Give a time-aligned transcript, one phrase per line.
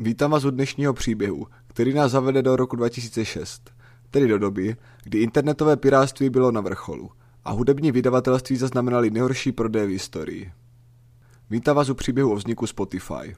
[0.00, 3.70] Vítám vás u dnešního příběhu, který nás zavede do roku 2006,
[4.10, 7.10] tedy do doby, kdy internetové piráctví bylo na vrcholu
[7.44, 10.52] a hudební vydavatelství zaznamenali nejhorší prodej v historii.
[11.50, 13.36] Vítám vás u příběhu o vzniku Spotify.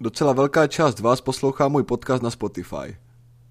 [0.00, 2.96] Docela velká část vás poslouchá můj podcast na Spotify.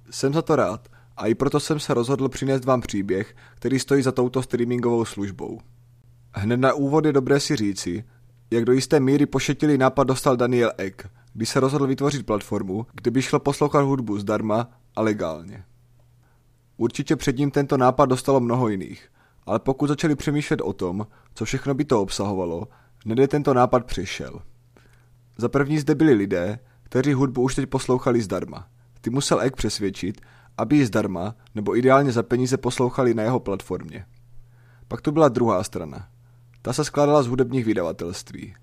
[0.09, 0.87] Jsem za to rád
[1.17, 5.59] a i proto jsem se rozhodl přinést vám příběh, který stojí za touto streamingovou službou.
[6.33, 8.03] Hned na úvod je dobré si říci,
[8.51, 13.11] jak do jisté míry pošetilý nápad dostal Daniel Ek, když se rozhodl vytvořit platformu, kde
[13.11, 15.63] by šlo poslouchat hudbu zdarma a legálně.
[16.77, 19.09] Určitě před ním tento nápad dostalo mnoho jiných,
[19.45, 22.67] ale pokud začali přemýšlet o tom, co všechno by to obsahovalo,
[23.05, 24.39] nede tento nápad přišel.
[25.37, 28.67] Za první zde byli lidé, kteří hudbu už teď poslouchali zdarma.
[29.01, 30.21] Ty musel Ek přesvědčit,
[30.57, 34.05] aby ji zdarma nebo ideálně za peníze poslouchali na jeho platformě.
[34.87, 36.07] Pak tu byla druhá strana.
[36.61, 38.55] Ta se skládala z hudebních vydavatelství.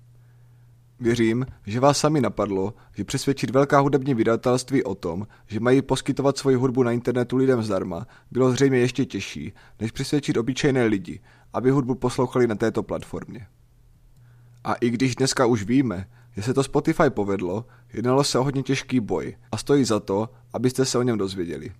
[1.03, 6.37] Věřím, že vás sami napadlo, že přesvědčit velká hudební vydavatelství o tom, že mají poskytovat
[6.37, 11.19] svoji hudbu na internetu lidem zdarma, bylo zřejmě ještě těžší, než přesvědčit obyčejné lidi,
[11.53, 13.47] aby hudbu poslouchali na této platformě.
[14.63, 18.63] A i když dneska už víme, že se to Spotify povedlo, jednalo se o hodně
[18.63, 21.71] těžký boj a stojí za to, abyste se o něm dozvěděli.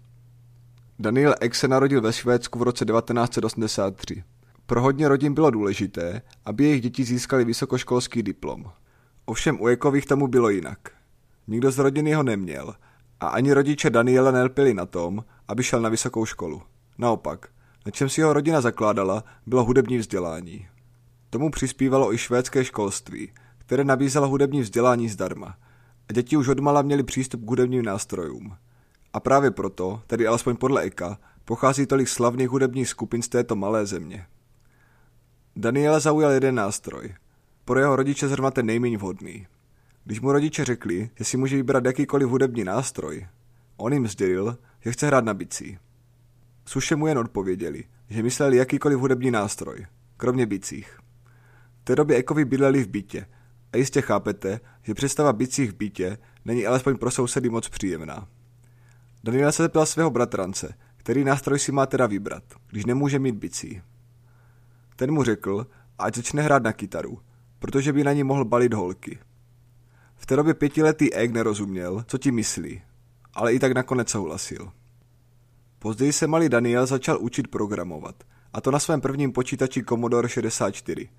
[1.00, 4.24] Daniel Ek se narodil ve Švédsku v roce 1983.
[4.66, 8.66] Pro hodně rodin bylo důležité, aby jejich děti získali vysokoškolský diplom.
[9.26, 10.78] Ovšem u Ekových tomu bylo jinak.
[11.48, 12.76] Nikdo z rodiny ho neměl
[13.20, 16.62] a ani rodiče Daniela nelpili na tom, aby šel na vysokou školu.
[16.98, 17.48] Naopak,
[17.86, 20.68] na čem si jeho rodina zakládala, bylo hudební vzdělání.
[21.30, 25.58] Tomu přispívalo i švédské školství, které nabízelo hudební vzdělání zdarma.
[26.10, 28.58] A děti už odmala měli přístup k hudebním nástrojům.
[29.14, 33.86] A právě proto, tedy alespoň podle Eka, pochází tolik slavných hudebních skupin z této malé
[33.86, 34.26] země.
[35.56, 37.16] Daniela zaujal jeden nástroj.
[37.66, 39.48] Pro jeho rodiče zrovna ten nejméně vhodný.
[40.04, 43.28] Když mu rodiče řekli, že si může vybrat jakýkoliv hudební nástroj,
[43.78, 45.78] on jim sdělil, že chce hrát na bicí.
[46.66, 49.86] Suše mu jen odpověděli, že mysleli jakýkoliv hudební nástroj,
[50.18, 51.00] kromě bicích.
[51.82, 53.26] V té době Ekovi bydleli v bytě
[53.74, 58.28] a jistě chápete, že představa bicích v bytě není alespoň pro sousedy moc příjemná.
[59.24, 63.82] Daniel se zeptal svého bratrance, který nástroj si má teda vybrat, když nemůže mít bicí.
[64.96, 65.68] Ten mu řekl,
[66.00, 67.20] ať začne hrát na kytaru,
[67.64, 69.20] protože by na ní mohl balit holky.
[70.16, 72.82] V té době pětiletý Egg nerozuměl, co ti myslí,
[73.34, 74.72] ale i tak nakonec souhlasil.
[75.80, 78.24] Později se malý Daniel začal učit programovat,
[78.54, 81.10] a to na svém prvním počítači Commodore 64.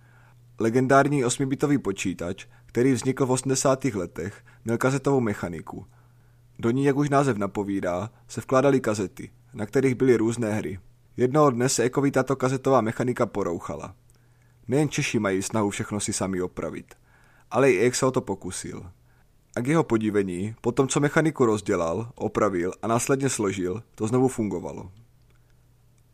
[0.59, 3.84] Legendární 8-bitový počítač, který vznikl v 80.
[3.84, 5.87] letech, měl kazetovou mechaniku.
[6.59, 10.78] Do ní, jak už název napovídá, se vkládaly kazety, na kterých byly různé hry.
[11.16, 13.94] Jednoho dne se Ekovi tato kazetová mechanika porouchala.
[14.69, 16.94] Nejen Češi mají snahu všechno si sami opravit,
[17.50, 18.91] ale i o to pokusil.
[19.56, 24.28] A k jeho podívení, po tom, co mechaniku rozdělal, opravil a následně složil, to znovu
[24.28, 24.91] fungovalo.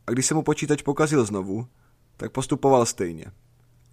[0.06, 1.66] A když se mu počítač pokazil znovu,
[2.16, 3.24] tak postupoval stejně.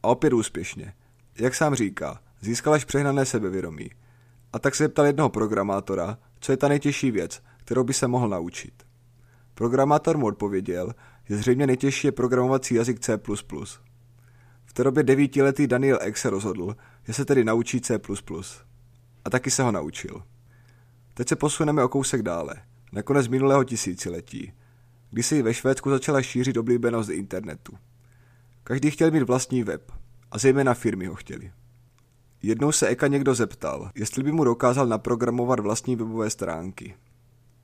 [0.03, 0.93] A opět úspěšně.
[1.39, 3.89] Jak sám říká, získal až přehnané sebevědomí.
[4.53, 8.29] A tak se zeptal jednoho programátora, co je ta nejtěžší věc, kterou by se mohl
[8.29, 8.73] naučit.
[9.53, 10.93] Programátor mu odpověděl,
[11.25, 13.19] že zřejmě nejtěžší je programovací jazyk C++.
[14.67, 17.99] V té době devítiletý Daniel Ek se rozhodl, že se tedy naučí C++.
[19.25, 20.23] A taky se ho naučil.
[21.13, 22.55] Teď se posuneme o kousek dále,
[22.91, 24.53] na konec minulého tisíciletí,
[25.11, 27.77] kdy se i ve Švédsku začala šířit oblíbenost internetu.
[28.63, 29.91] Každý chtěl mít vlastní web,
[30.31, 31.51] a zejména firmy ho chtěli.
[32.43, 36.95] Jednou se Eka někdo zeptal, jestli by mu dokázal naprogramovat vlastní webové stránky.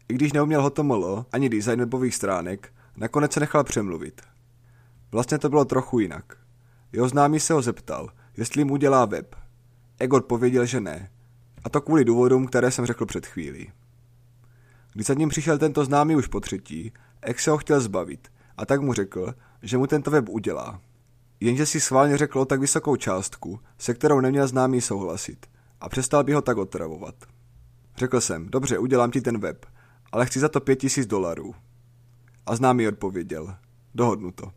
[0.09, 4.21] I když neuměl HTML ani design webových stránek, nakonec se nechal přemluvit.
[5.11, 6.42] Vlastně to bylo trochu jinak.
[6.93, 9.35] Jeho známý se ho zeptal, jestli mu dělá web.
[9.99, 11.11] Egor odpověděl, že ne.
[11.63, 13.71] A to kvůli důvodům, které jsem řekl před chvílí.
[14.93, 18.27] Když za ním přišel tento známý už po třetí, Ek se ho chtěl zbavit
[18.57, 20.81] a tak mu řekl, že mu tento web udělá.
[21.39, 25.45] Jenže si schválně řekl tak vysokou částku, se kterou neměl známý souhlasit
[25.81, 27.15] a přestal by ho tak otravovat.
[27.97, 29.65] Řekl jsem, dobře, udělám ti ten web,
[30.11, 31.55] ale chci za to pět tisíc dolarů.
[32.45, 33.55] A známý odpověděl,
[33.95, 34.51] dohodnu to.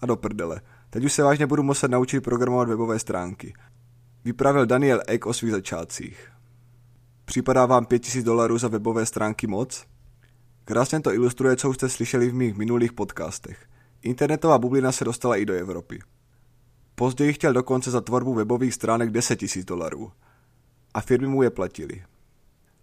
[0.00, 3.54] A do prdele, teď už se vážně budu muset naučit programovat webové stránky.
[4.24, 6.28] Vypravil Daniel Ek o svých začátcích.
[7.24, 9.86] Připadá vám pět tisíc dolarů za webové stránky moc?
[10.64, 13.66] Krásně to ilustruje, co už jste slyšeli v mých minulých podcastech.
[14.02, 15.98] Internetová bublina se dostala i do Evropy.
[16.94, 20.12] Později chtěl dokonce za tvorbu webových stránek 10 tisíc dolarů.
[20.94, 22.04] A firmy mu je platili.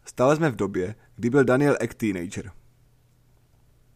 [0.05, 2.51] Stále jsme v době, kdy byl Daniel Ek teenager.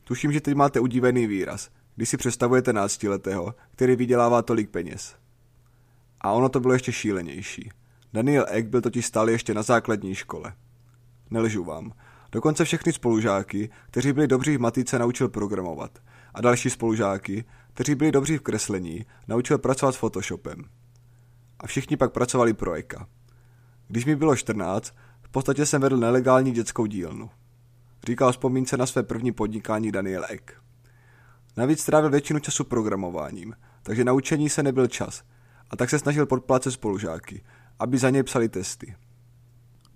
[0.03, 1.69] Tuším, že teď máte udívený výraz,
[2.01, 5.15] když si představujete náctiletého, který vydělává tolik peněz.
[6.21, 7.71] A ono to bylo ještě šílenější.
[8.13, 10.53] Daniel Ek byl totiž stále ještě na základní škole.
[11.29, 11.91] Nelžu vám.
[12.31, 15.99] Dokonce všechny spolužáky, kteří byli dobří v matice, naučil programovat.
[16.33, 20.63] A další spolužáky, kteří byli dobří v kreslení, naučil pracovat s Photoshopem.
[21.59, 23.07] A všichni pak pracovali pro Eka.
[23.87, 27.29] Když mi bylo 14, v podstatě jsem vedl nelegální dětskou dílnu.
[28.07, 30.61] Říkal vzpomínce na své první podnikání Daniel Ek.
[31.57, 35.23] Navíc strávil většinu času programováním, takže na učení se nebyl čas
[35.69, 37.43] a tak se snažil podplácet spolužáky,
[37.79, 38.95] aby za něj psali testy.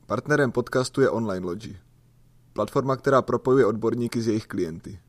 [0.05, 1.77] Partnerem podcastu je Online Logi.
[2.53, 4.99] Platforma, která propojuje odborníky s jejich klienty.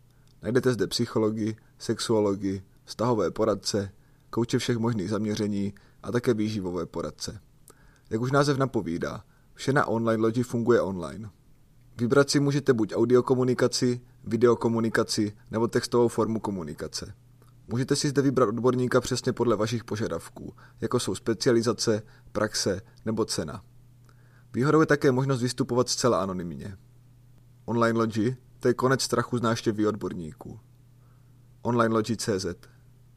[0.43, 3.92] Najdete zde psychologii, sexuologii, vztahové poradce,
[4.31, 7.40] kouče všech možných zaměření a také výživové poradce.
[8.10, 11.31] Jak už název napovídá, vše na online logi funguje online.
[11.96, 17.14] Vybrat si můžete buď audiokomunikaci, videokomunikaci nebo textovou formu komunikace.
[17.69, 22.02] Můžete si zde vybrat odborníka přesně podle vašich požadavků, jako jsou specializace,
[22.32, 23.62] praxe nebo cena.
[24.55, 26.76] Výhodou je také možnost vystupovat zcela anonymně.
[27.64, 30.61] Online Logi to je konec strachu z náštěvy odborníků.
[31.62, 32.46] Online Logi.cz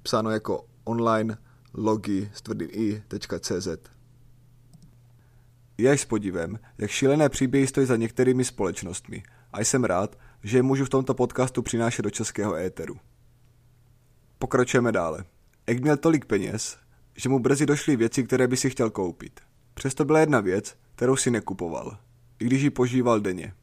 [0.02, 1.38] Psáno jako online
[1.74, 3.68] logi s tvrdým i.cz
[5.78, 9.24] Je až s podivem, jak šílené příběhy stojí za některými společnostmi
[9.54, 12.96] a jsem rád, že je můžu v tomto podcastu přinášet do českého éteru.
[14.40, 15.24] Pokračujeme dále.
[15.68, 16.78] Ek měl tolik peněz,
[17.16, 19.40] že mu brzy došly věci, které by si chtěl koupit.
[19.74, 21.98] Přesto byla jedna věc, kterou si nekupoval,
[22.40, 23.54] i když ji požíval denně.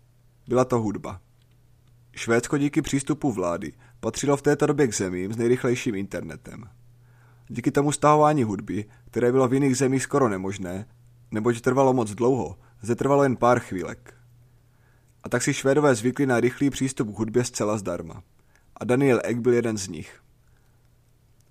[0.49, 1.21] Byla to hudba.
[2.17, 6.65] Švédsko díky přístupu vlády patřilo v této době k zemím s nejrychlejším internetem.
[7.49, 10.87] Díky tomu stahování hudby, které bylo v jiných zemích skoro nemožné,
[11.31, 14.16] neboť trvalo moc dlouho, zde trvalo jen pár chvílek.
[15.26, 18.23] A tak si Švédové zvykli na rychlý přístup k hudbě zcela zdarma.
[18.76, 20.20] A Daniel Ek byl jeden z nich.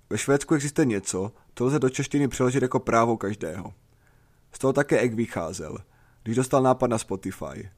[0.09, 3.73] Ve Švédsku existuje něco, co lze do češtiny přeložit jako právo každého.
[4.51, 5.77] Z toho také Ek vycházel,
[6.23, 7.69] když dostal nápad na Spotify.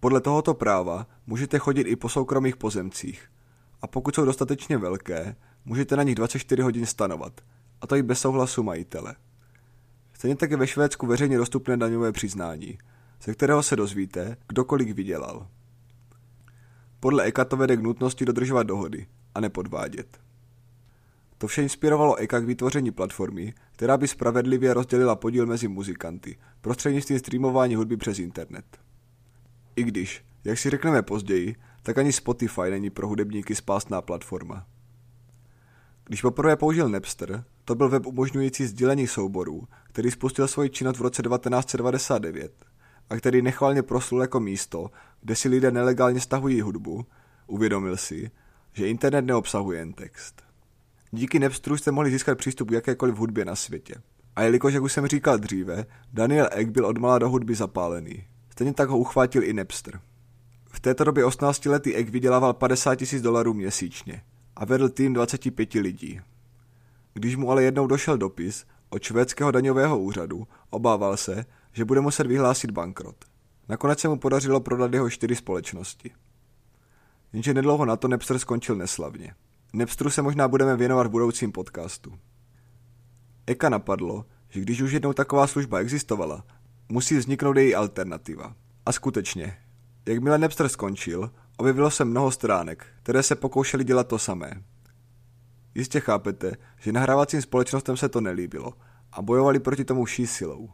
[0.00, 3.30] Podle tohoto práva můžete chodit i po soukromých pozemcích.
[3.82, 7.40] A pokud jsou dostatečně velké, můžete na nich 24 hodin stanovat.
[7.80, 9.14] A to i bez souhlasu majitele.
[10.12, 12.78] Stejně tak je ve Švédsku veřejně dostupné daňové přiznání,
[13.24, 15.48] ze kterého se dozvíte, kdokoliv vydělal.
[17.00, 20.20] Podle Eka to vede k nutnosti dodržovat dohody a nepodvádět.
[21.38, 27.18] To vše inspirovalo Eka k vytvoření platformy, která by spravedlivě rozdělila podíl mezi muzikanty prostřednictvím
[27.18, 28.64] streamování hudby přes internet.
[29.76, 34.66] I když, jak si řekneme později, tak ani Spotify není pro hudebníky spásná platforma.
[36.04, 41.02] Když poprvé použil Napster, to byl web umožňující sdílení souborů, který spustil svoji činnost v
[41.02, 42.71] roce 1999
[43.10, 44.90] a který nechvalně proslul jako místo,
[45.20, 47.06] kde si lidé nelegálně stahují hudbu,
[47.46, 48.30] uvědomil si,
[48.72, 50.42] že internet neobsahuje jen text.
[51.10, 53.94] Díky Napsteru jste mohli získat přístup k jakékoliv hudbě na světě.
[54.36, 58.24] A jelikož, jak už jsem říkal dříve, Daniel Ek byl odmala do hudby zapálený.
[58.50, 60.00] Stejně tak ho uchvátil i Napster.
[60.66, 64.22] V této době 18-letý Ek vydělával 50 tisíc dolarů měsíčně
[64.56, 66.20] a vedl tým 25 lidí.
[67.14, 72.26] Když mu ale jednou došel dopis od švédského daňového úřadu, obával se, že bude muset
[72.26, 73.24] vyhlásit bankrot.
[73.68, 76.10] Nakonec se mu podařilo prodat jeho čtyři společnosti.
[77.32, 79.34] Jenže nedlouho na to Napster skončil neslavně.
[79.74, 82.18] Napsteru se možná budeme věnovat v budoucím podcastu.
[83.46, 86.44] Eka napadlo, že když už jednou taková služba existovala,
[86.88, 88.54] musí vzniknout její alternativa.
[88.86, 89.58] A skutečně,
[90.06, 94.62] jakmile Napster skončil, objevilo se mnoho stránek, které se pokoušely dělat to samé.
[95.74, 98.72] Jistě chápete, že nahrávacím společnostem se to nelíbilo
[99.12, 100.70] a bojovali proti tomu vší silou.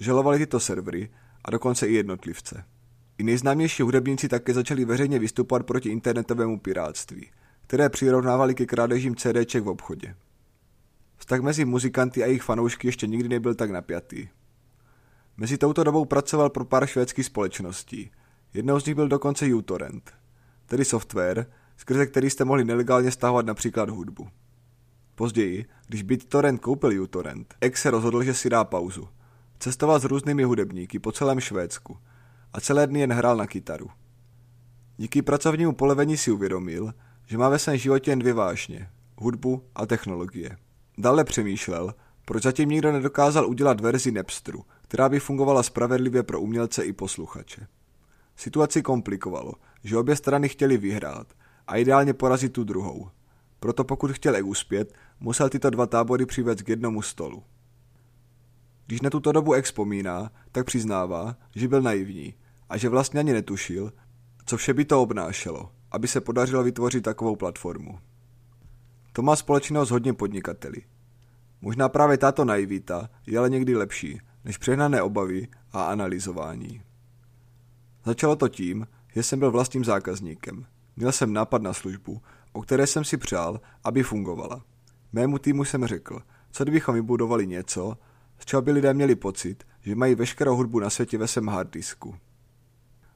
[0.00, 1.10] Žalovali tyto servery
[1.44, 2.64] a dokonce i jednotlivce.
[3.18, 7.30] I nejznámější hudebníci také začali veřejně vystupovat proti internetovému pirátství,
[7.66, 10.14] které přirovnávali ke krádežím CDček v obchodě.
[11.16, 14.28] Vztah mezi muzikanty a jejich fanoušky ještě nikdy nebyl tak napjatý.
[15.36, 18.10] Mezi touto dobou pracoval pro pár švédských společností.
[18.54, 20.12] Jednou z nich byl dokonce uTorrent,
[20.66, 24.28] tedy software, skrze který jste mohli nelegálně stahovat například hudbu.
[25.14, 29.08] Později, když BitTorrent koupil uTorrent, X se rozhodl, že si dá pauzu.
[29.60, 31.98] Cestoval s různými hudebníky po celém Švédsku
[32.52, 33.90] a celé dny jen hrál na kytaru.
[34.96, 36.94] Díky pracovnímu polevení si uvědomil,
[37.26, 40.56] že má ve svém životě jen dvě vášně, hudbu a technologie.
[40.98, 46.84] Dále přemýšlel, proč zatím nikdo nedokázal udělat verzi Napsteru, která by fungovala spravedlivě pro umělce
[46.84, 47.66] i posluchače.
[48.36, 49.52] Situaci komplikovalo,
[49.84, 51.26] že obě strany chtěli vyhrát
[51.66, 53.08] a ideálně porazit tu druhou.
[53.60, 57.42] Proto pokud chtěl uspět, musel tyto dva tábory přivést k jednomu stolu.
[58.88, 62.34] Když na tuto dobu Eg vzpomíná, tak přiznává, že byl naivní
[62.68, 63.92] a že vlastně ani netušil,
[64.44, 67.98] co vše by to obnášelo, aby se podařilo vytvořit takovou platformu.
[69.12, 70.82] To má společného s hodně podnikateli.
[71.60, 76.82] Možná právě tato naivita je ale někdy lepší, než přehnané obavy a analyzování.
[78.04, 80.66] Začalo to tím, že jsem byl vlastním zákazníkem.
[80.96, 84.64] Měl jsem nápad na službu, o které jsem si přál, aby fungovala.
[85.12, 87.98] Mému týmu jsem řekl, co kdybychom vybudovali něco,
[88.38, 92.16] z čeho by lidé měli pocit, že mají veškerou hudbu na světě ve svém harddisku.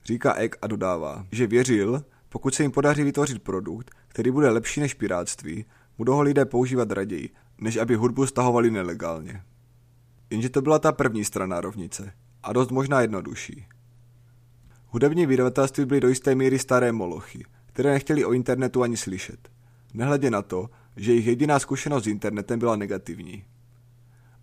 [0.05, 4.81] Říká Egg a dodává, že věřil, pokud se jim podaří vytvořit produkt, který bude lepší
[4.81, 5.64] než piráctví,
[5.99, 9.43] budou ho lidé používat raději, než aby hudbu stahovali nelegálně.
[10.31, 12.12] Jenže to byla ta první strana rovnice
[12.43, 13.67] a dost možná jednodušší.
[14.87, 19.49] Hudební vydavatelství byly do jisté míry staré molochy, které nechtěli o internetu ani slyšet.
[19.95, 23.45] Nehledě na to, že jejich jediná zkušenost s internetem byla negativní.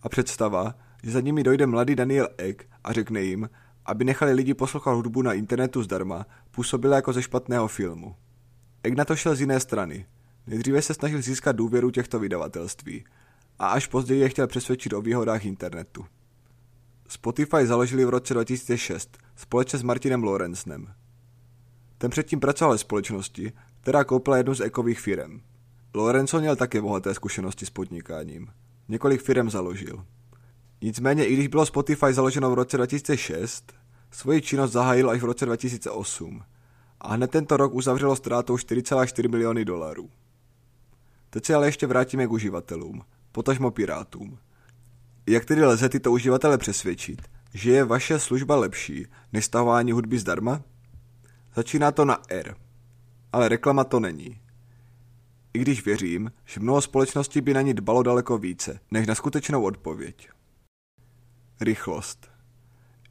[0.01, 3.49] A představa, že za nimi dojde mladý Daniel Ek a řekne jim,
[3.85, 8.15] aby nechali lidi poslouchat hudbu na internetu zdarma, působila jako ze špatného filmu.
[8.83, 10.05] Ek na to šel z jiné strany.
[10.47, 13.03] Nejdříve se snažil získat důvěru těchto vydavatelství
[13.59, 16.05] a až později je chtěl přesvědčit o výhodách internetu.
[17.07, 20.93] Spotify založili v roce 2006 společně s Martinem Lorenznem.
[21.97, 23.51] Ten předtím pracoval ve společnosti,
[23.81, 25.41] která koupila jednu z ekových firm.
[25.93, 28.47] Lorenzo měl také bohaté zkušenosti s podnikáním.
[28.89, 30.05] Několik firm založil.
[30.81, 33.73] Nicméně, i když bylo Spotify založeno v roce 2006,
[34.11, 36.43] svoji činnost zahájil až v roce 2008
[37.01, 40.09] a hned tento rok uzavřelo ztrátou 4,4 miliony dolarů.
[41.29, 44.37] Teď se ale ještě vrátíme k uživatelům, potažmo pirátům.
[45.27, 47.21] Jak tedy lze tyto uživatele přesvědčit,
[47.53, 50.61] že je vaše služba lepší než stahování hudby zdarma?
[51.55, 52.55] Začíná to na R,
[53.33, 54.41] ale reklama to není.
[55.53, 59.63] I když věřím, že mnoho společností by na ní dbalo daleko více, než na skutečnou
[59.63, 60.29] odpověď.
[61.61, 62.31] Rychlost.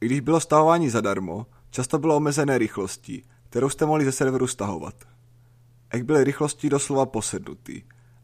[0.01, 4.95] I když bylo stahování zadarmo, často bylo omezené rychlostí, kterou jste mohli ze serveru stahovat.
[5.93, 7.81] Jak byly rychlostí doslova posednutý.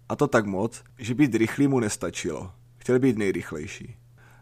[0.10, 2.52] A to tak moc, že být rychlý mu nestačilo.
[2.78, 3.96] Chtěl být nejrychlejší.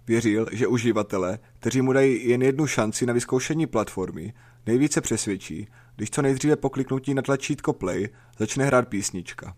[0.08, 4.34] Věřil, že uživatelé, kteří mu dají jen jednu šanci na vyzkoušení platformy,
[4.66, 9.56] nejvíce přesvědčí, když co nejdříve po kliknutí na tlačítko play začne hrát písnička.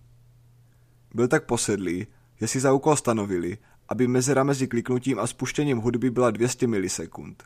[1.15, 3.57] Byl tak posedlý, že si za úkol stanovili,
[3.89, 7.43] aby mezera mezi kliknutím a spuštěním hudby byla 200 milisekund.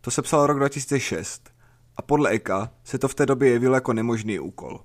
[0.00, 1.50] To se psal rok 2006
[1.96, 4.80] a podle Eka se to v té době jevilo jako nemožný úkol.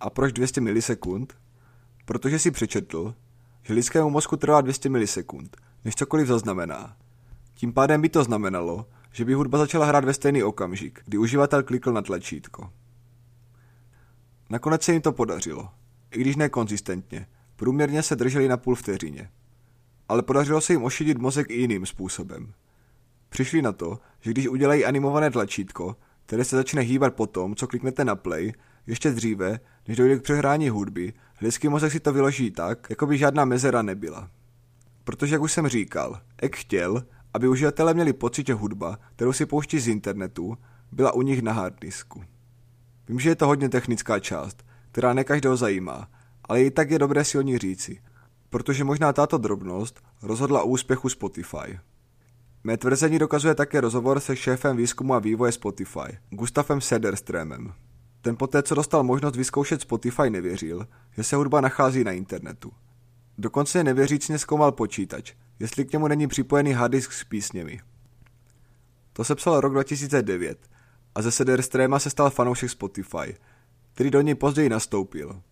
[0.00, 1.34] A proč 200 milisekund?
[2.04, 3.14] Protože si přečetl,
[3.62, 6.96] že lidskému mozku trvá 200 milisekund, než cokoliv zaznamená.
[7.54, 11.62] Tím pádem by to znamenalo, že by hudba začala hrát ve stejný okamžik, kdy uživatel
[11.62, 12.72] klikl na tlačítko.
[14.50, 15.68] Nakonec se jim to podařilo,
[16.16, 17.26] i když ne konzistentně,
[17.56, 19.30] průměrně se drželi na půl vteřině.
[20.08, 22.52] Ale podařilo se jim ošidit mozek i jiným způsobem.
[23.28, 27.66] Přišli na to, že když udělají animované tlačítko, které se začne hýbat po tom, co
[27.66, 28.52] kliknete na play,
[28.86, 33.18] ještě dříve, než dojde k přehrání hudby, lidský mozek si to vyloží tak, jako by
[33.18, 34.30] žádná mezera nebyla.
[35.04, 37.04] Protože, jak už jsem říkal, Ek chtěl,
[37.34, 40.58] aby uživatelé měli pocit, že hudba, kterou si pouští z internetu,
[40.92, 42.24] byla u nich na harddisku.
[43.08, 46.08] Vím, že je to hodně technická část, která ne každého zajímá,
[46.44, 48.02] ale i tak je dobré si o ní říci,
[48.50, 51.78] protože možná tato drobnost rozhodla o úspěchu Spotify.
[52.64, 57.72] Mé tvrzení dokazuje také rozhovor se šéfem výzkumu a vývoje Spotify, Gustavem Sederströmem.
[58.20, 62.72] Ten poté, co dostal možnost vyzkoušet Spotify, nevěřil, že se hudba nachází na internetu.
[63.38, 67.80] Dokonce nevěřícně zkoumal počítač, jestli k němu není připojený harddisk s písněmi.
[69.12, 70.58] To se psal rok 2009
[71.14, 73.34] a ze Sederstrema se stal fanoušek Spotify,
[73.94, 75.42] který do něj později nastoupil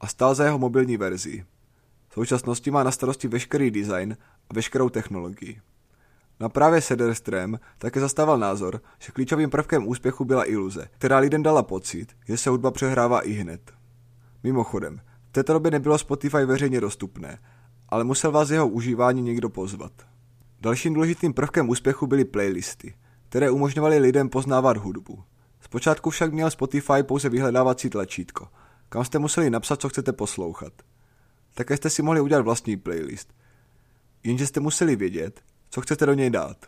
[0.00, 1.44] a stál za jeho mobilní verzi.
[2.08, 4.16] V současnosti má na starosti veškerý design
[4.50, 5.60] a veškerou technologii.
[6.40, 11.62] Na právě Sederström také zastával názor, že klíčovým prvkem úspěchu byla iluze, která lidem dala
[11.62, 13.72] pocit, že se hudba přehrává i hned.
[14.42, 17.38] Mimochodem, v této době nebylo Spotify veřejně dostupné,
[17.88, 19.92] ale musel vás jeho užívání někdo pozvat.
[20.60, 22.94] Dalším důležitým prvkem úspěchu byly playlisty,
[23.28, 25.22] které umožňovaly lidem poznávat hudbu.
[25.74, 28.48] Zpočátku však měl Spotify pouze vyhledávací tlačítko,
[28.88, 30.72] kam jste museli napsat, co chcete poslouchat.
[31.54, 33.34] Také jste si mohli udělat vlastní playlist.
[34.24, 35.40] Jenže jste museli vědět,
[35.70, 36.66] co chcete do něj dát.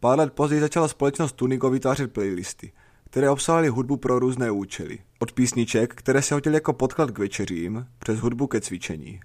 [0.00, 2.72] Pár let později začala společnost Tunigo vytvářet playlisty,
[3.04, 4.98] které obsahovaly hudbu pro různé účely.
[5.18, 9.20] Od písniček, které se hodily jako podklad k večeřím, přes hudbu ke cvičení.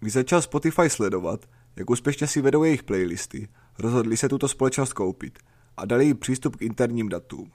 [0.00, 5.38] Když začal Spotify sledovat, jak úspěšně si vedou jejich playlisty, rozhodli se tuto společnost koupit
[5.76, 7.50] a dali jí přístup k interním datům.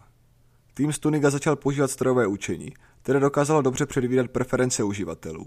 [0.79, 5.45] Tým Stuniga začal používat strojové učení, které dokázalo dobře předvídat preference uživatelů.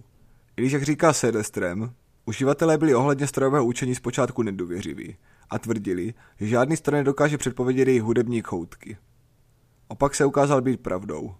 [0.56, 1.92] I když, jak říká Sedestrem,
[2.24, 5.16] uživatelé byli ohledně strojového učení zpočátku nedůvěřiví
[5.50, 8.96] a tvrdili, že žádný stroj nedokáže předpovědět jejich hudební choutky.
[9.88, 11.34] Opak se ukázal být pravdou.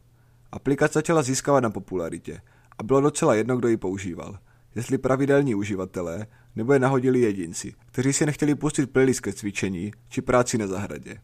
[0.52, 2.40] Aplikace začala získávat na popularitě
[2.78, 4.38] a bylo docela jedno, kdo ji používal–
[4.74, 10.22] jestli pravidelní uživatelé nebo je nahodili jedinci, kteří si nechtěli pustit playlist ke cvičení či
[10.22, 11.20] práci na zahradě.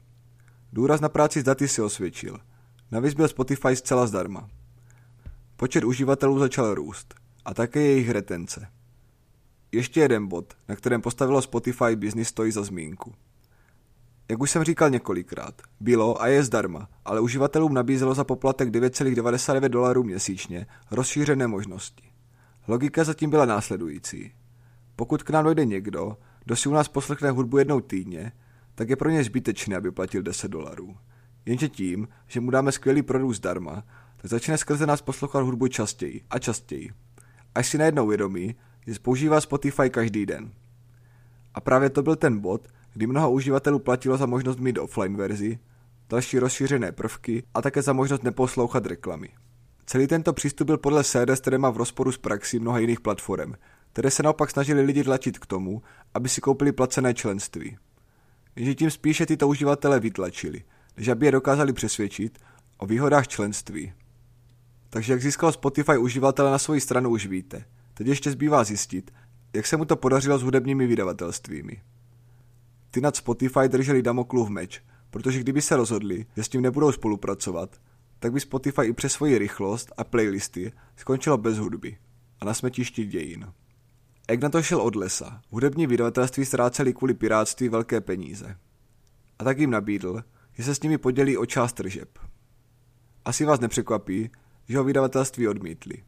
[0.72, 2.38] Důraz na práci s daty si osvědčil.
[2.90, 4.48] Navíc byl Spotify zcela zdarma.
[5.56, 7.14] Počet uživatelů začal růst
[7.44, 8.68] a také jejich retence.
[9.72, 13.14] Ještě jeden bod, na kterém postavilo Spotify Business stojí za zmínku.
[14.30, 19.68] Jak už jsem říkal několikrát, bylo a je zdarma, ale uživatelům nabízelo za poplatek 9,99
[19.68, 22.04] dolarů měsíčně rozšířené možnosti.
[22.68, 24.32] Logika zatím byla následující.
[24.96, 28.32] Pokud k nám dojde někdo, kdo si u nás poslechne hudbu jednou týdně,
[28.74, 30.96] tak je pro ně zbytečné, aby platil 10 dolarů.
[31.48, 33.82] Jenže tím, že mu dáme skvělý produkt zdarma,
[34.16, 36.90] tak začne skrze nás poslouchat hudbu častěji a častěji.
[37.54, 40.52] Až si najednou vědomí, že používá Spotify každý den.
[41.54, 45.58] A právě to byl ten bod, kdy mnoho uživatelů platilo za možnost mít offline verzi,
[46.08, 49.28] další rozšířené prvky a také za možnost neposlouchat reklamy.
[49.86, 53.52] Celý tento přístup byl podle Sedes v rozporu s praxí mnoha jiných platform,
[53.92, 55.82] které se naopak snažili lidi tlačit k tomu,
[56.14, 57.78] aby si koupili placené členství.
[58.56, 60.62] Jenže tím spíše tyto uživatele vytlačili,
[60.98, 62.38] než aby je dokázali přesvědčit
[62.78, 63.92] o výhodách členství.
[64.90, 67.64] Takže jak získal Spotify uživatele na svoji stranu už víte.
[67.94, 69.10] Teď ještě zbývá zjistit,
[69.56, 71.82] jak se mu to podařilo s hudebními vydavatelstvími.
[72.90, 77.80] Ty nad Spotify drželi Damoklův meč, protože kdyby se rozhodli, že s tím nebudou spolupracovat,
[78.18, 81.98] tak by Spotify i přes svoji rychlost a playlisty skončilo bez hudby
[82.40, 83.52] a na smetišti dějin.
[84.30, 88.56] Jak na to šel od lesa, hudební vydavatelství ztráceli kvůli pirátství velké peníze.
[89.38, 90.22] A tak jim nabídl,
[90.58, 92.18] že se s nimi podělí o část tržeb.
[93.24, 94.30] Asi vás nepřekvapí,
[94.68, 96.02] že ho vydavatelství odmítli.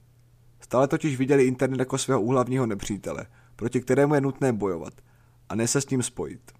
[0.60, 3.26] Stále totiž viděli internet jako svého úhlavního nepřítele,
[3.56, 4.94] proti kterému je nutné bojovat,
[5.48, 6.52] a ne se s ním spojit.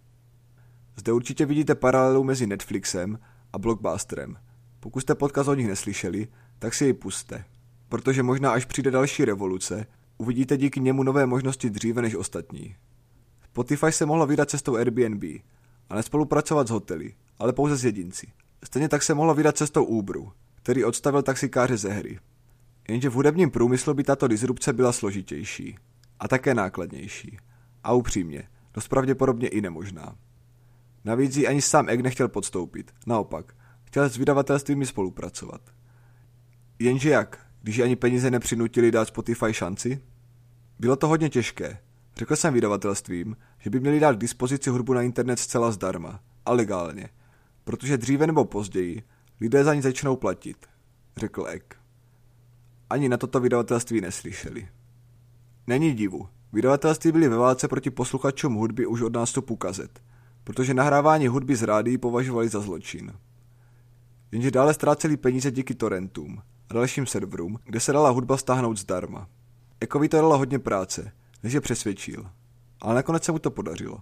[0.97, 3.19] Zde určitě vidíte paralelu mezi Netflixem
[3.53, 4.37] a Blockbusterem.
[4.81, 6.29] Pokud jste podcast o nich neslyšeli,
[6.59, 7.45] tak si ji puste.
[7.89, 9.87] Protože možná až přijde další revoluce,
[10.19, 12.77] uvidíte díky němu nové možnosti dříve než ostatní.
[13.45, 15.25] Spotify se mohlo vydat cestou Airbnb
[15.89, 18.27] a nespolupracovat s hotely, ale pouze s jedinci.
[18.65, 22.19] Stejně tak se mohlo vydat cestou Uberu, který odstavil taxikáře ze hry.
[22.89, 25.79] Jenže v hudebním průmyslu by tato disrupce byla složitější
[26.21, 27.37] a také nákladnější.
[27.85, 30.17] A upřímně, dost pravděpodobně i nemožná.
[31.05, 32.93] Navíc ji ani sám Egg nechtěl podstoupit.
[33.07, 35.61] Naopak, chtěl s vydavatelstvími spolupracovat.
[36.79, 40.01] Jenže jak, když ani peníze nepřinutili dát Spotify šanci?
[40.79, 41.79] Bylo to hodně těžké.
[42.17, 46.53] Řekl jsem vydavatelstvím, že by měli dát k dispozici hudbu na internet zcela zdarma a
[46.53, 47.09] legálně,
[47.65, 49.03] protože dříve nebo později
[49.41, 50.67] lidé za ní začnou platit,
[51.17, 51.75] řekl Egg.
[52.91, 54.69] Ani na toto vydavatelství neslyšeli.
[55.67, 60.01] Není divu, vydavatelství byly ve válce proti posluchačům hudby už od nástupu kazet–
[60.45, 63.13] protože nahrávání hudby z rádií považovali za zločin.
[64.33, 69.29] Jenže dále ztráceli peníze díky torrentům a dalším serverům, kde se dala hudba stáhnout zdarma.
[69.81, 72.27] Ekovi to dalo hodně práce, než je přesvědčil.
[72.81, 74.01] Ale nakonec se mu to podařilo.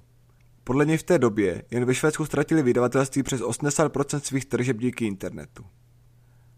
[0.68, 5.06] Podle něj v té době jen ve Švédsku ztratili vydavatelství přes 80% svých tržeb díky
[5.06, 5.64] internetu.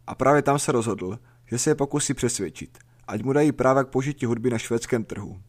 [0.07, 3.88] A právě tam se rozhodl, že se je pokusí přesvědčit, ať mu dají práva k
[3.88, 5.40] použití hudby na švédském trhu.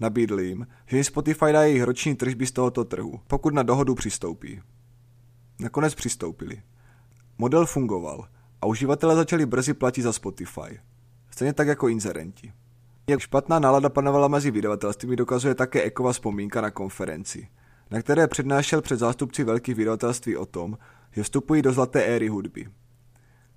[0.00, 3.94] Nabídl jim, že jim Spotify dá jejich roční tržby z tohoto trhu, pokud na dohodu
[3.94, 4.60] přistoupí.
[5.60, 6.62] Nakonec přistoupili.
[7.38, 8.28] Model fungoval
[8.62, 10.80] a uživatelé začali brzy platit za Spotify.
[11.30, 12.52] Stejně tak jako inzerenti.
[13.06, 17.48] Jak špatná nálada panovala mezi vydavatelstvími dokazuje také Ekova vzpomínka na konferenci,
[17.90, 20.78] na které přednášel před zástupci velkých vydavatelství o tom,
[21.12, 22.68] že vstupují do zlaté éry hudby.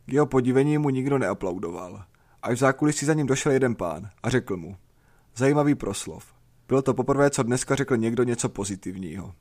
[0.06, 2.04] K jeho podivení mu nikdo neaplaudoval.
[2.42, 4.76] Až v zákulisí za ním došel jeden pán a řekl mu–
[5.36, 6.34] Zajímavý proslov.
[6.68, 9.34] Bylo to poprvé, co dneska řekl někdo něco pozitivního.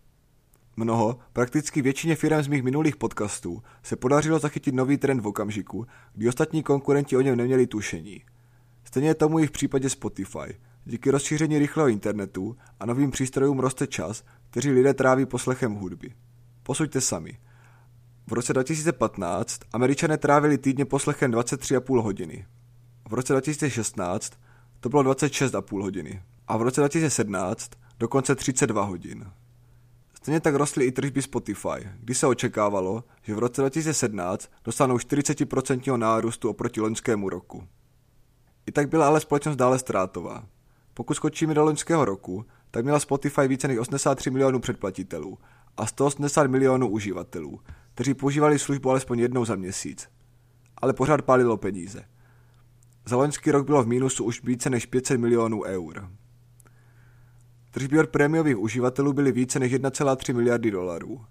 [0.77, 5.87] Mnoho, prakticky většině firm z mých minulých podcastů se podařilo zachytit nový trend v okamžiku,
[6.14, 8.22] kdy ostatní konkurenti o něm neměli tušení.
[8.85, 10.59] Stejně tomu i v případě Spotify.
[10.90, 16.14] Díky rozšíření rychlého internetu a novým přístrojům roste čas, kteří lidé tráví poslechem hudby.
[16.62, 17.38] Posuďte sami.
[18.27, 22.46] V roce 2015 američané trávili týdně poslechem 23,5 hodiny.
[23.09, 24.33] V roce 2016
[24.81, 26.22] to bylo 26,5 hodiny.
[26.46, 29.31] A v roce 2017 dokonce 32 hodin.
[30.14, 35.96] Stejně tak rostly i tržby Spotify, kdy se očekávalo, že v roce 2017 dostanou 40%
[35.96, 37.68] nárůstu oproti loňskému roku.
[38.66, 40.46] I tak byla ale společnost dále ztrátová.
[40.98, 45.38] Pokud skočíme do loňského roku, tak měla Spotify více než 83 milionů předplatitelů
[45.76, 47.61] a 180 milionů uživatelů,
[47.94, 50.08] kteří používali službu alespoň jednou za měsíc.
[50.76, 52.04] Ale pořád pálilo peníze–
[53.08, 56.11] za loňský rok bylo v mínusu už více než 500 milionů eur.
[57.70, 61.24] Tržby od prémiových uživatelů byly více než 1,3 miliardy dolarů.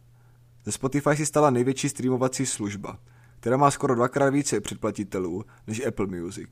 [0.65, 2.99] Ze Spotify si stala největší streamovací služba,
[3.39, 6.49] která má skoro dvakrát více předplatitelů než Apple Music.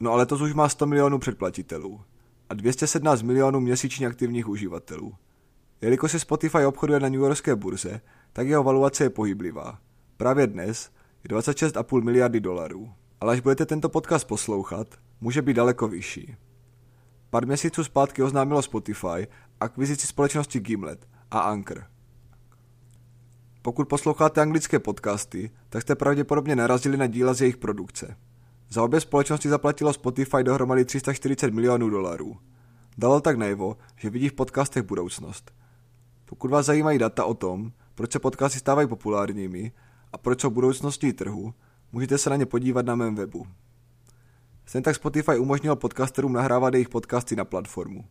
[0.00, 2.00] No ale to už má 100 milionů předplatitelů.
[2.48, 5.14] A 217 milionů měsíčně aktivních uživatelů.
[5.80, 8.00] Jelikož se Spotify obchoduje na New Yorkské burze,
[8.32, 9.78] tak jeho valuace je pohyblivá.
[10.16, 10.90] Právě dnes
[11.24, 12.92] je 26,5 miliardy dolarů.
[13.20, 16.36] Ale až budete tento podcast poslouchat, může být daleko vyšší.
[17.30, 19.26] Pár měsíců zpátky oznámilo Spotify
[19.60, 21.84] akvizici společnosti Gimlet a Anchor.
[23.62, 28.16] Pokud posloucháte anglické podcasty, tak jste pravděpodobně narazili na díla z jejich produkce.
[28.74, 32.36] Za obě společnosti zaplatilo Spotify dohromady 340 milionů dolarů.
[32.98, 35.52] Dalo tak najevo, že vidí v podcastech budoucnost.
[36.24, 39.72] Pokud vás zajímají data o tom, proč se podcasty stávají populárními
[40.12, 41.54] a proč jsou budoucností trhu,
[41.92, 43.46] můžete se na ně podívat na mém webu.
[44.66, 48.04] Stejně tak Spotify umožnil podcasterům nahrávat jejich podcasty na platformu.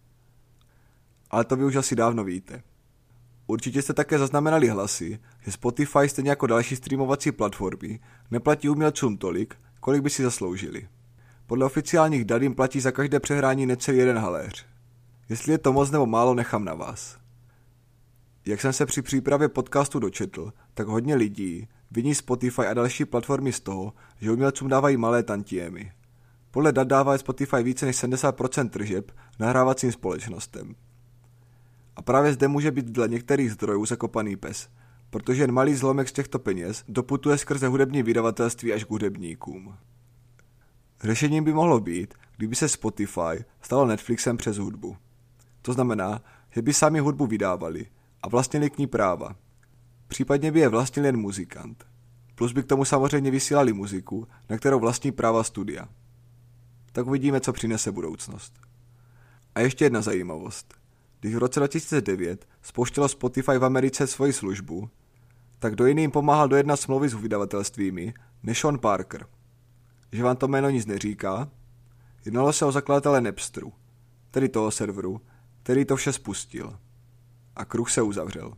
[1.29, 2.63] Ale to vy už asi dávno víte.
[3.47, 7.99] Určitě jste také zaznamenali hlasy, že Spotify stejně jako další streamovací platformy
[8.31, 10.87] neplatí umělcům tolik, kolik by si zasloužili.
[11.47, 14.65] Podle oficiálních dat jim platí za každé přehrání necelý jeden haléř.
[15.29, 17.17] Jestli je to moc nebo málo, nechám na vás.
[18.45, 23.53] Jak jsem se při přípravě podcastu dočetl, tak hodně lidí viní Spotify a další platformy
[23.53, 25.91] z toho, že umělcům dávají malé tantiemy.
[26.51, 30.75] Podle dat dává Spotify více než 70% tržeb nahrávacím společnostem.
[31.95, 34.69] A právě zde může být dle některých zdrojů zakopaný pes,
[35.13, 39.77] protože jen malý zlomek z těchto peněz doputuje skrze hudební vydavatelství až k hudebníkům.
[41.03, 44.97] Řešením by mohlo být, kdyby se Spotify stalo Netflixem přes hudbu.
[45.61, 46.21] To znamená,
[46.51, 47.85] že by sami hudbu vydávali
[48.21, 49.35] a vlastnili k ní práva.
[50.07, 51.85] Případně by je vlastnil jen muzikant.
[52.35, 55.87] Plus by k tomu samozřejmě vysílali muziku, na kterou vlastní práva studia.
[56.91, 58.53] Tak uvidíme, co přinese budoucnost.
[59.55, 60.73] A ještě jedna zajímavost.
[61.19, 64.89] Když v roce 2009 spouštělo Spotify v Americe svoji službu,
[65.63, 69.25] tak do jiným pomáhal dojednat smlouvy s vydavatelstvími než Sean Parker.
[70.11, 71.49] Že vám to jméno nic neříká?
[72.25, 73.73] Jednalo se o zakladatele Napsteru,
[74.31, 75.21] tedy toho serveru,
[75.63, 76.79] který to vše spustil.
[77.55, 78.53] A kruh se uzavřel.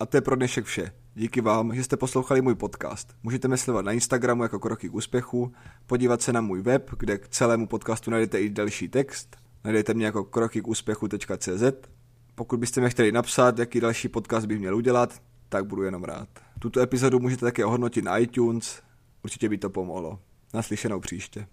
[0.00, 0.92] A to je pro dnešek vše.
[1.14, 3.14] Díky vám, že jste poslouchali můj podcast.
[3.22, 5.52] Můžete mě sledovat na Instagramu jako kroky k úspěchu,
[5.86, 9.36] podívat se na můj web, kde k celému podcastu najdete i další text.
[9.64, 11.88] Najdete mě jako kroky k úspěchu.cz.
[12.34, 16.28] Pokud byste mě chtěli napsat, jaký další podcast bych měl udělat, tak budu jenom rád.
[16.58, 18.82] Tuto epizodu můžete také ohodnotit na iTunes,
[19.24, 20.18] určitě by to pomohlo.
[20.54, 21.46] Naslyšenou příště.